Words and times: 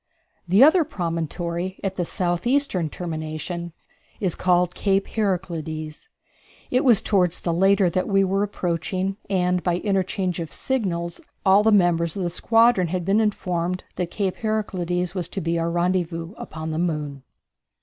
The 0.47 0.63
other 0.63 0.83
promontory, 0.83 1.79
at 1.83 1.95
the 1.95 2.05
southeastern 2.05 2.89
termination, 2.89 3.71
is 4.19 4.33
called 4.33 4.73
Cape 4.73 5.05
Heraclides. 5.09 6.09
It 6.71 6.83
was 6.83 7.03
toward 7.03 7.33
the 7.33 7.53
latter 7.53 7.87
that 7.87 8.07
we 8.07 8.23
were 8.23 8.41
approaching, 8.41 9.17
and 9.29 9.61
by 9.61 9.77
interchange 9.77 10.39
of 10.39 10.51
signals 10.51 11.21
all 11.45 11.61
the 11.61 11.71
members 11.71 12.15
of 12.17 12.23
the 12.23 12.31
squadron 12.31 12.87
had 12.87 13.05
been 13.05 13.21
informed 13.21 13.83
that 13.97 14.09
Cape 14.09 14.37
Heraclides 14.37 15.13
was 15.13 15.29
to 15.29 15.39
be 15.39 15.59
our 15.59 15.69
rendezvous 15.69 16.33
upon 16.35 16.71
the 16.71 16.79
moon. 16.79 17.21